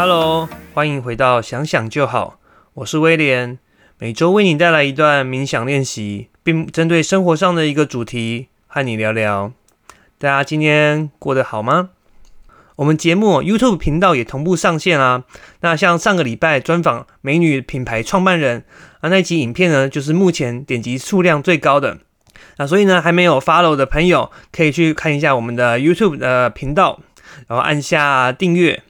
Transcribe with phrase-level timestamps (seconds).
[0.00, 2.38] Hello，欢迎回到想想就好，
[2.74, 3.58] 我是威廉，
[3.98, 9.52] 每周为你带来一段冥想练习，并针对生活上的一个主题和你聊聊。
[10.16, 11.90] 大家今天过得好吗？
[12.76, 15.24] 我们节目 YouTube 频道也同步上线啊。
[15.62, 18.62] 那像上个礼拜专访美女品牌创办人
[19.00, 21.98] 啊，那集影片呢，就是目前点击数量最高的。
[22.58, 27.00] 那所以呢，还没有 follow 的朋友可以去看一下我们的 YouTube 的频道，
[27.48, 28.84] 然后按下订阅。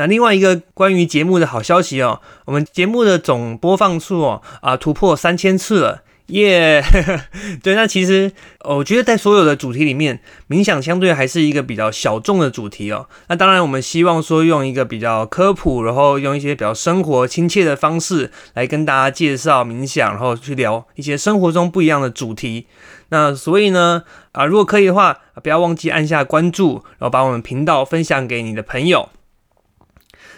[0.00, 6.02] 那另外一个关于节目的好消息哦，我们节目的总播放数哦啊突破三千次了。
[6.26, 6.80] 耶，
[7.60, 13.08] 对，那其实我觉得在所有的主题里面，冥想相对还是一个比较小众的主题哦。
[13.26, 22.68] 那当然，我们希望说用一个比较科普，然后用一些比较生活亲切的方式来跟大家介绍冥想，然后去聊一些生活中不一样的主题。
[23.08, 29.08] 那所以呢，啊，如果可以的话，不要忘记按下关注，然后把我们频道分享给你的朋友。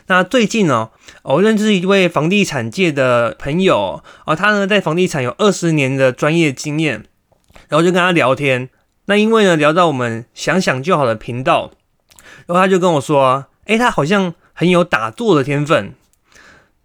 [0.07, 0.91] 那最近呢，
[1.23, 7.05] 我认识一位房地产界的朋友啊，他呢在房地产有二十年的专业经验，
[7.69, 8.69] 然后就跟他聊天。
[9.07, 11.71] 那因为呢聊到我们想想就好的频道，
[12.47, 15.95] 然后他就跟我说，哎，他好像很有打坐的天分，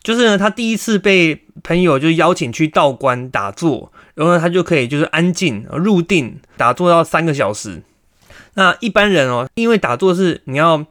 [0.01, 7.83] 就是呢他第一次被朋友就邀请去道观打坐，然后呢他就可以就是安静入定打坐到三个小时。
[8.55, 10.83] 那一般人哦，因为打坐是你要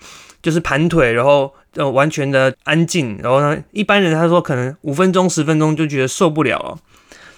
[0.46, 1.52] 就是盘腿，然后。
[1.76, 6.78] 呃，完全的安静，然后呢，一般人他说可能五分钟、十分钟就觉得受不了了，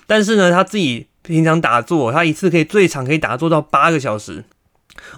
[0.06, 4.44] 但是呢，他自己平常打坐，他一次可以最长可以打坐到八个小时，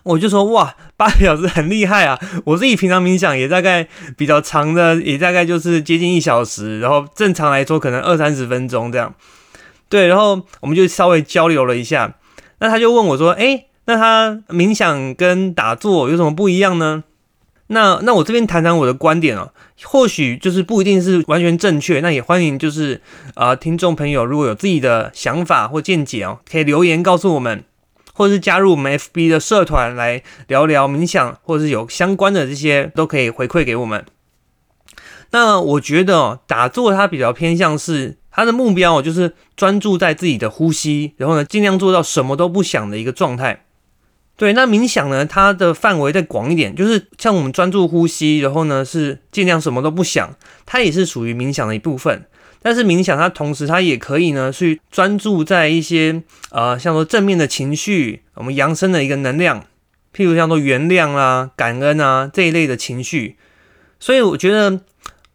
[0.05, 2.19] 我就说哇，八个小时很厉害啊！
[2.47, 9.15] 我自己平常冥想也大概比较长的，也大概就是接近一小时，然后正常来说可能二三十分钟这样。
[9.91, 12.15] 对，然后我们就稍微交流了一下，
[12.61, 17.05] 那他就问我说，哎，那他冥想跟打坐有什么不一样呢？
[17.73, 19.53] 那那我这边谈谈我的观点哦，
[19.85, 23.01] 或许就是不一定是完全正确，那也欢迎就是
[23.35, 27.63] 啊听众朋友如果有自己的想法或见解哦，可以留言告诉我们，
[28.13, 34.05] 或者是加入我们 FB 的社团来聊聊冥想，或者是有相关的这些都可以回馈给我们。
[35.31, 43.67] 那我觉得哦，打坐它比较偏向是它的目标哦，就是专注在自己的呼吸，然后呢尽量做到什么都不想的一个状态。
[44.41, 45.27] 对，那冥想呢？
[45.27, 50.35] 它的范围再广一点，就是像我们专注呼吸，然后呢是尽量什么都不想，
[50.65, 52.25] 它也是属于冥想的一部分。
[52.63, 59.67] 但是冥想它同时它也可以呢去专注在一些呃像说正面的情绪，我们扬升的一个能量，
[60.17, 63.37] 譬如像说原谅啊、感恩啊这一类的情绪。
[63.99, 64.81] 所以我觉得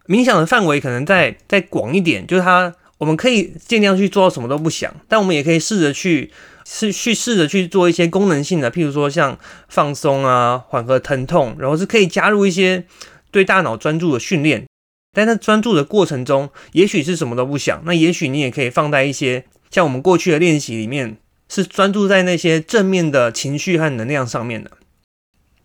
[0.08, 6.32] 冥想的范围可能再再广一点，就是它我们可以尽量去做到什么都不想，但我们也可以试着去。
[6.68, 9.38] 是去试着去做一些功能性的，譬如说像
[9.70, 12.86] 放松啊、缓和疼痛，然后是可以加入一些
[13.30, 14.66] 对大脑专注的训练。
[15.14, 21.18] 但在专注的过程中，也许是什么都不想，那也许你也可以放在一些像我们过去的练习里面，
[21.48, 24.72] 是专注在那些正面的情绪和能量上面的。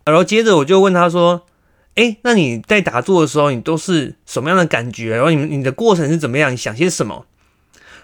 [0.04, 1.46] 然后接着我就问他说
[1.96, 5.16] ：“诶，那你在打坐的时候，你都是什么样的感觉？
[5.16, 6.52] 然后你你的过程是怎么样？
[6.52, 7.24] 你想些什么？”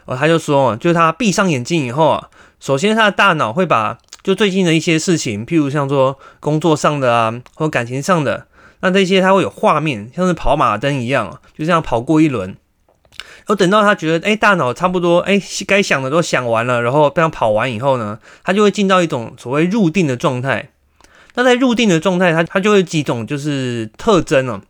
[0.07, 8.47] 然后他就说：“就是他闭上眼睛以后啊。”首先，他的大脑会把就最近的一些事情，譬如像说工作上的啊，或感情上的，
[8.81, 12.57] 那这些他会有画面，像是跑马灯一样，就这样跑过一轮。
[13.19, 20.71] 然后等到他觉得，哎，大脑差不多，哎，该想的都想完了，然后这样跑完以后呢，他就会进到一种所谓入定的状态。
[21.35, 24.63] 那在入定的状态，他他就会几种就是特征哦。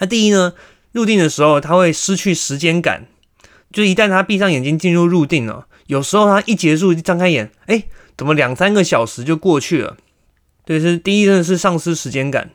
[0.00, 0.52] 那第一呢，
[0.92, 3.06] 入定的时候，他会失去时间感，
[3.72, 5.66] 就一旦他闭上眼睛进入入定了。
[5.86, 7.84] 有时候他一结束，一张开眼，哎，
[8.16, 9.96] 怎么两三个小时就过去了？
[10.64, 12.50] 对，是第一呢是丧失时间感。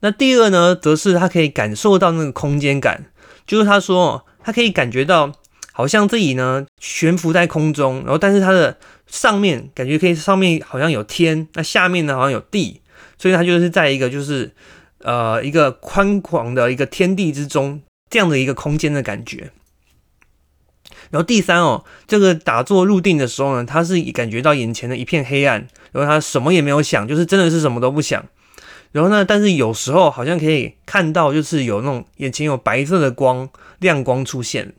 [0.00, 3.06] 那第二呢，则是他可以感受到那个空间感，
[3.46, 5.32] 就是他说他可以感觉到
[5.72, 8.76] 好像自己呢悬浮在空中，然后但是他的
[9.06, 12.80] 上面感觉可以上面好像有天，那下面呢好像有地，
[13.18, 14.52] 所以他就是在一个就是
[14.98, 19.50] 呃一个宽广的一个天地之中这样的一个空间的感觉。
[21.10, 28.24] 然后第三哦，这个打坐入定的时候呢，他是感觉到眼前的一片黑暗，然后他什么也没有想，就是真的是什么都不想。
[28.92, 33.48] 然后呢，但是有时候好像可以看到，就是有那种眼前有白色的光
[33.80, 34.72] 亮光出现。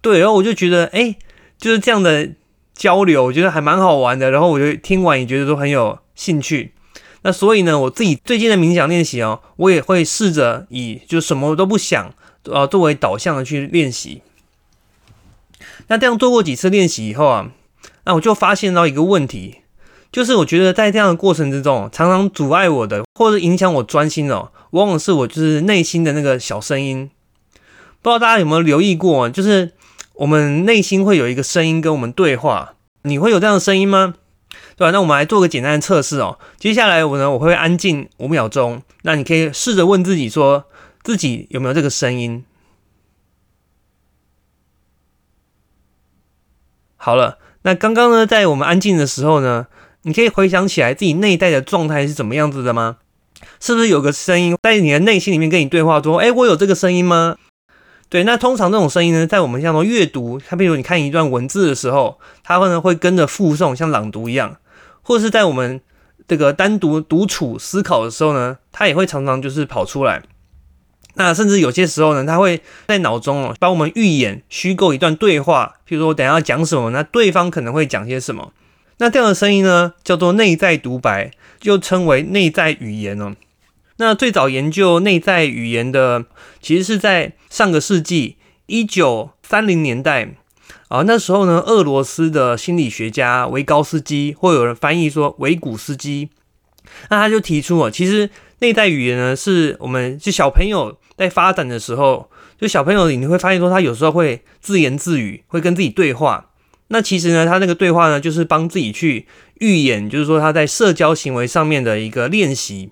[0.00, 1.16] 对，然后我就觉得，哎，
[1.58, 2.30] 就是这样的
[2.74, 4.30] 交流，我觉得还蛮好玩的。
[4.30, 6.74] 然后我就听完也觉得都很有兴趣。
[7.22, 12.14] 那所以呢，我自己最近的冥想练习哦，我也会试着以就什么都不想
[12.44, 14.22] 呃作为导向的去练习。
[15.88, 17.50] 那这样做过几次练习以后啊，
[18.04, 19.58] 那我就发现到一个问题，
[20.10, 27.10] 就是我觉得在这样的过程之中，常常阻碍我的，或者影响我专心的，往往是我就是内心的那个小声音。
[28.02, 29.72] 不知道大家有没有留意过，就是
[30.14, 34.14] 我们内心会有一个声音跟我们对话，你会有这样的声音吗？
[34.76, 34.90] 对吧？
[34.90, 36.38] 那我们来做个简单的测试哦。
[36.58, 40.64] 接下来我呢，我会安静五秒钟，那你可以试着问自己，说
[41.02, 42.44] 自己有没有这个声音。
[47.06, 49.68] 好了，那刚刚呢，在我们安静的时候呢，
[50.02, 52.96] 你可以回想起来自己内在的状态是怎么样子的吗？
[53.60, 57.36] 是不是有个声音在你的内心里面跟你对话，说：“哎，我有这个声音吗？”
[58.10, 64.56] 对，那通常这种声音呢，在我们像说阅读，它比如你看一段文字的时候，它会呢会跟着附送，像朗读一样，
[65.02, 65.80] 或者是在我们
[66.26, 70.24] 这个单独独处思考的时候呢，它也会常常就是跑出来。
[71.16, 75.76] 那甚至有些时候呢，他会在脑中哦，帮我们预演、虚构一段对话。
[75.88, 78.52] 譬如说，我等下要讲什么，那对方可能会讲些什么。
[78.98, 81.30] 那这样的声音呢，叫做内在独白，
[81.62, 83.34] 又称为内在语言哦。
[83.98, 86.26] 那最早研究内在语言的，
[86.60, 88.36] 其实是在上个世纪
[88.66, 90.34] 一九三零年代
[90.88, 91.02] 啊。
[91.06, 96.28] 那时候呢，俄罗斯的心理学家维高斯基，或有人翻译说维古斯基，
[97.08, 98.28] 那他就提出哦，其实
[98.60, 100.98] 内在语言呢，是我们就小朋友。
[101.16, 102.30] 在发展的时候，
[102.60, 106.50] 就小朋友你会发现说，他有时候会自言自语，会跟自己对话。
[106.88, 109.26] 那其实呢，他那个对话呢，就是帮自己去
[109.60, 112.90] 预演，就是说他在社交行为上面的一个练习。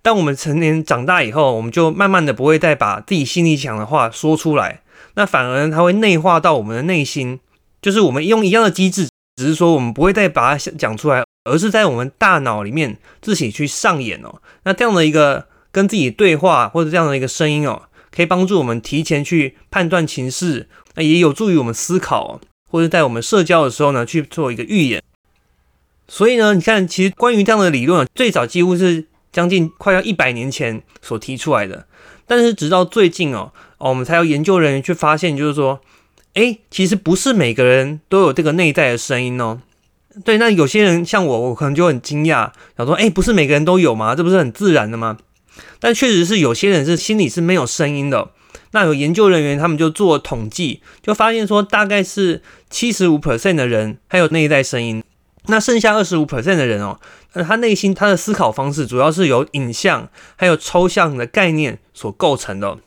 [0.00, 4.80] 当我们成年长大以后，我们就慢慢的不会再把自己心里想的话说出来，
[5.16, 7.40] 那反而他会内化到我们的内心，
[7.82, 14.40] 就是我们用一样的机制，只是说我们不会再把它讲出来，而是在我们大脑里面自己去上演哦。
[14.64, 15.46] 那这样的一个。
[15.72, 25.00] 跟自己对话或者这样的一个声音哦，可以帮助我们提前去判断情势，那也有助于我们思考，或者在我们社交的时候呢去做一个预演。
[26.08, 31.86] 所以呢，你看，其实关于这样的理论，最早几乎是将近快要一百年前所提出来的，
[32.26, 35.80] 但是直到最近哦，哦，我们才有研究人员去发现，就是说，
[36.34, 39.60] 哎，其实不是每个人都有这个内在的声音哦。
[40.24, 44.14] 对，那有些人像我，我可能就很惊讶，想说，哎，不是每个人都有吗？
[44.14, 45.16] 这不是很自然的吗？
[45.78, 48.30] 但确实是有些人是心里是没有声音的。
[48.72, 55.02] 那有研究人员他们就做统计，就发现说大概是七十五 percent 的人还有内在声音，
[55.46, 56.98] 那剩下二十五 percent 的人哦，
[57.32, 62.78] 呃，他内心他的思考方式主要是由影像还有抽象的概念所构成的。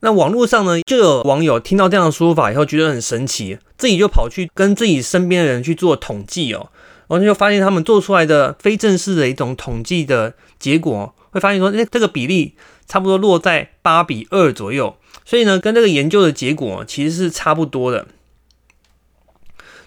[0.00, 6.68] 那网络上呢，就有网友听到这样的说法以后觉得很神奇，自己就跑去跟自己身边的人去做统计哦，
[7.08, 11.14] 然后就发现他们做出来的非正式的一种统计的结果。
[11.30, 12.54] 会发现说，哎，这个比例
[12.86, 14.96] 差不多落在八比二左右，
[15.26, 18.06] 所以呢，跟这个研究的结果其实是差不多的。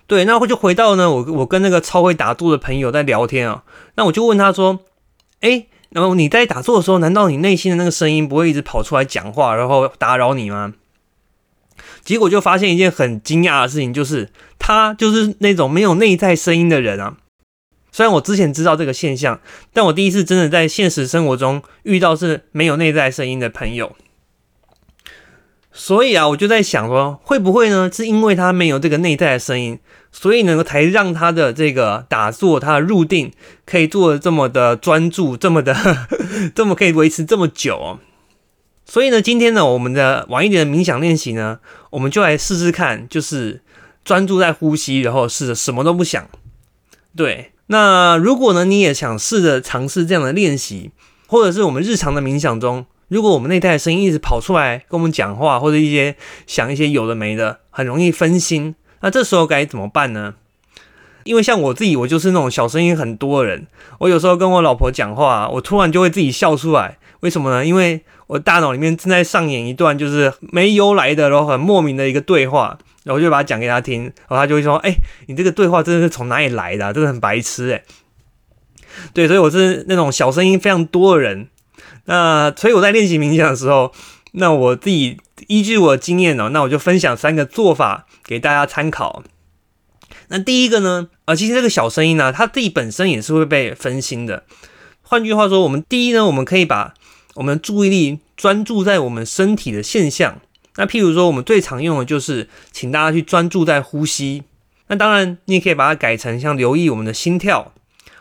[0.05, 3.63] 对，那我就回到呢，我我跟那个超会打坐的朋友在聊天啊，
[3.95, 4.79] 那我就问他说，
[5.39, 10.73] 哎，然后你在打坐的时候，难道你内心的那个声音不会一直跑出来讲话，然后打扰你吗？
[12.03, 17.17] 结果就发现一件很惊讶的事情，就是他就是那种没有内在声音的人啊。
[17.91, 19.41] 虽然我之前知道这个现象，
[19.73, 23.95] 但我第一次真的在现实生活中遇到是没有内在声音的朋友。
[25.71, 27.89] 所以啊，我就在想说，会不会呢？
[27.91, 29.79] 是因为他没有这个内在的声音，
[30.11, 33.31] 所以能够才让他的这个打坐，他的入定
[33.65, 35.75] 可以做的这么的专注，这么的
[36.53, 37.99] 这么可以维持这么久哦。
[38.89, 41.59] 所以呢，今天呢，我们的晚一点的冥想练习呢，
[41.91, 43.61] 我们就来试试看，就是
[44.03, 46.27] 专注在呼吸，然后试着什么都不想，
[47.15, 47.51] 对。
[47.67, 50.89] 那如果呢，你也想试着尝试这样的练习，
[51.27, 56.15] 或者是我们日常的冥想中，如果我们内在的声音一直跑出来跟我们讲话，或者一些
[56.47, 58.73] 想一些有的没的，很容易分心。
[59.01, 60.33] 那这时候该怎么办呢？
[61.25, 63.67] 因为像我自己，我就是那种小声音很多的人。
[63.99, 66.97] 我有时候跟我老婆讲话，我突然就会自己笑出来。
[67.21, 67.65] 为什么呢？
[67.65, 72.77] 因为我大脑里面正在上演一段就是没由来的，然后很莫名的一个对话。
[73.05, 74.93] 然后就把它讲给他听，然后他就会说：“哎，
[75.27, 76.93] 你这个对话真的是从哪里来的？
[76.93, 77.83] 真的很白痴哎。”
[79.15, 81.47] 对，所以我是那种小声音非常多的人。
[82.05, 83.91] 那所以我在练习冥想的时候，
[84.33, 89.23] 那我自己依据我的经验呢，那我就分享三个做法给大家参考。
[90.27, 94.43] 那第一个呢，呃，其实这个小声音呢，它自己本身也是会被分心的。
[95.01, 96.93] 换句话说，我们第一呢，我们可以把
[97.35, 100.39] 我们注意力专注在我们身体的现象。
[100.75, 104.43] 那譬如说，我们最常用的就是，请大家去专注在呼吸。
[104.87, 107.73] 那当然，你也可以把它改成像留意我们的心跳，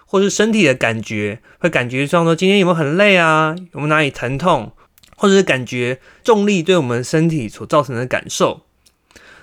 [0.04, 4.72] 或是身体的感觉，会感觉像说今天有没有很累啊，有没有哪里疼痛，
[5.16, 8.62] 或者是感觉重力对我们身体所造成的感受。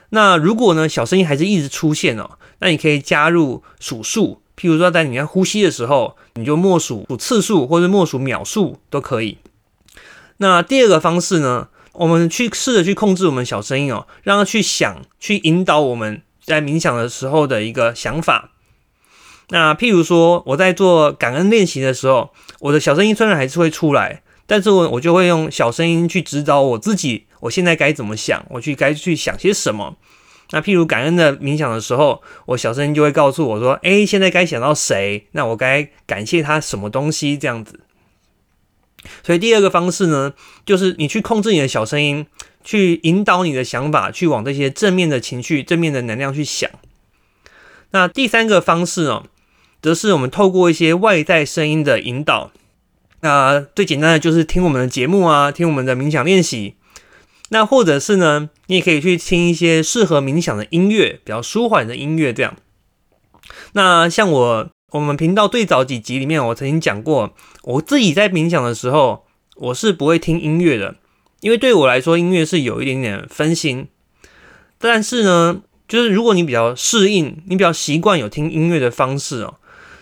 [0.10, 9.38] 那如果呢，小声音还是一直出现哦，那你可以加入数数，譬如说在你在呼吸的时候，你就默数次数或者默数秒数都可以。
[10.38, 18.52] 那第二个方式呢，我们去试着去控制我们小声音哦，让它去想，去引导我们在冥想的时候的一个想法。
[19.50, 29.96] 那譬如说我在做感恩练习的时候，我的小声音虽然还是会出来，但是我我就会用小声音去指导我自己，我现在该怎么想，我去该去想些什么。
[30.52, 35.28] 那譬如感恩的冥想的时候，我小声音就会告诉我说：“哎，现在该想到谁？
[35.32, 37.80] 那我该感谢他什么东西？”这样子。
[39.26, 40.34] 所以第二个方式呢，
[40.68, 42.28] 就是你去控制你的小声音，
[42.64, 46.70] 去引导你的想法，去往这些正面的情绪、正面的能量去想。
[47.90, 49.24] 那第三个方式呢，
[49.82, 52.52] 则是我们透过一些外在声音的引导。
[53.22, 56.76] 那最简单的就是听我们的节目啊，听我们的冥想练习。
[57.50, 62.56] 那或者是呢，你也可以去听一些适合冥想的音乐，比较舒缓的音乐这样。
[63.74, 64.70] 那像我。
[64.96, 67.34] 我们频道最早几集里面，我曾经讲过，
[67.64, 69.26] 我自己在冥想的时候，
[69.58, 70.96] 我是不会听音乐的，
[71.42, 73.90] 因为对我来说，音乐是有一点点分心。
[74.78, 79.56] 但是呢，就是如果你比较适应，你比较习惯有听音乐的方式哦，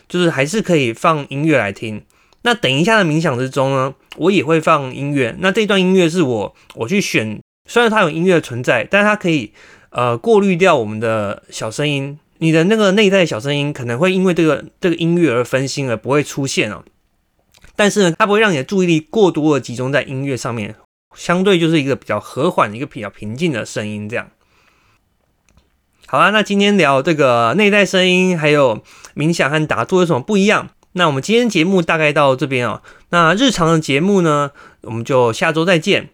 [0.07, 2.05] 就是还是可以放音乐来听。
[2.43, 5.35] 那等一下的冥想之中呢，我也会放音乐。
[5.39, 9.53] 那这段音乐是我我去选，虽然它有音乐存在，但它可以
[9.89, 12.19] 呃过滤掉我们的小声音。
[12.39, 16.83] 你的那个内在小声音可能会因为这个这个音乐而分心而不会出现哦。
[17.75, 20.75] 但是呢，它不会让你的注意力过多的集中在音乐上面，
[21.15, 24.07] 相对就是一个比较和缓、一个比较平静的声音。
[24.07, 24.29] 这样，
[26.05, 28.83] 好啦，那今天聊这个内在声音，还有
[29.15, 30.69] 冥想和打坐有什么不一样？
[30.91, 32.83] 那我们今天节目大概到这边哦。
[33.09, 36.09] 那日常的节目呢，我们就下周再见。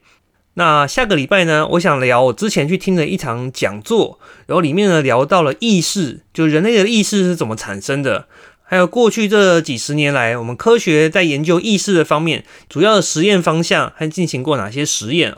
[0.60, 8.28] 那下个礼拜呢，我想聊我之前去听的一场讲座，然后里面呢聊到了意识，就人类的意识是怎么产生的，
[8.64, 15.34] 还有过去这几十年来，我们科学在研究意识的方面，主要的实验方向还进行过哪些实验？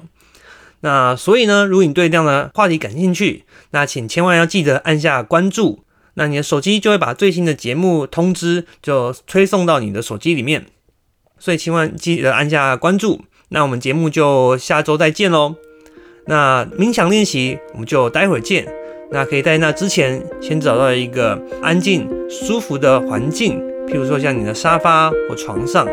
[0.80, 5.84] 那所以呢，如果你对这样的话题感兴趣，那请千万要记得按下关注，
[6.16, 10.66] 那你的手机就会把最新的节目通知就推送到你的手机里面，
[11.38, 13.22] 所以千万记得按下关注。
[13.54, 15.56] 那我们节目就下周再见喽。
[16.26, 18.66] 那冥想练习我们就待会儿见。
[19.12, 25.86] 那可以在那之前先找到一个安静舒服的环境，譬如说像你的沙发或床上，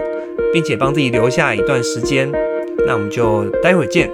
[0.52, 2.30] 并且帮自己留下一段时间。
[2.86, 4.08] 那我们就待会儿见，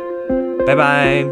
[0.66, 1.22] 拜拜。